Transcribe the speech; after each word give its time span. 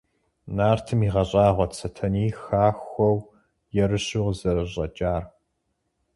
Нартым 0.57 0.99
игъэщӀагъуэт 1.07 1.71
Сэтэней 1.79 2.29
хахуэу, 2.41 3.17
ерыщу 3.83 4.25
къызэрыщӀэкӀар. 4.27 5.23